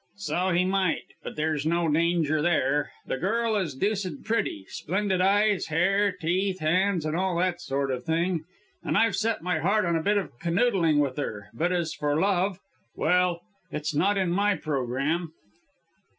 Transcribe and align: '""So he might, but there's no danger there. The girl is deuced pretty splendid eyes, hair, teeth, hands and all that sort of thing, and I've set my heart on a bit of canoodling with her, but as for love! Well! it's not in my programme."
'""So 0.15 0.49
he 0.49 0.65
might, 0.65 1.03
but 1.21 1.35
there's 1.35 1.63
no 1.63 1.87
danger 1.87 2.41
there. 2.41 2.91
The 3.05 3.17
girl 3.19 3.55
is 3.55 3.75
deuced 3.75 4.23
pretty 4.23 4.65
splendid 4.67 5.21
eyes, 5.21 5.67
hair, 5.67 6.11
teeth, 6.11 6.59
hands 6.59 7.05
and 7.05 7.15
all 7.15 7.37
that 7.37 7.61
sort 7.61 7.91
of 7.91 8.03
thing, 8.03 8.43
and 8.81 8.97
I've 8.97 9.15
set 9.15 9.43
my 9.43 9.59
heart 9.59 9.85
on 9.85 9.95
a 9.95 10.01
bit 10.01 10.17
of 10.17 10.39
canoodling 10.39 10.97
with 10.97 11.17
her, 11.17 11.49
but 11.53 11.71
as 11.71 11.93
for 11.93 12.19
love! 12.19 12.57
Well! 12.95 13.41
it's 13.69 13.93
not 13.93 14.17
in 14.17 14.31
my 14.31 14.55
programme." 14.55 15.33